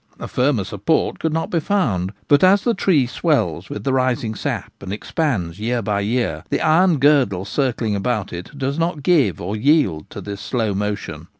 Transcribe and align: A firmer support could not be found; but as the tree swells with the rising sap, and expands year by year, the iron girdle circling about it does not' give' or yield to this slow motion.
A 0.19 0.27
firmer 0.27 0.63
support 0.63 1.19
could 1.19 1.31
not 1.31 1.51
be 1.51 1.59
found; 1.59 2.11
but 2.27 2.43
as 2.43 2.63
the 2.63 2.73
tree 2.73 3.05
swells 3.05 3.69
with 3.69 3.83
the 3.83 3.93
rising 3.93 4.33
sap, 4.33 4.73
and 4.81 4.91
expands 4.91 5.59
year 5.59 5.83
by 5.83 5.99
year, 5.99 6.43
the 6.49 6.59
iron 6.59 6.97
girdle 6.97 7.45
circling 7.45 7.95
about 7.95 8.33
it 8.33 8.49
does 8.57 8.79
not' 8.79 9.03
give' 9.03 9.39
or 9.39 9.55
yield 9.55 10.09
to 10.09 10.19
this 10.19 10.41
slow 10.41 10.73
motion. 10.73 11.27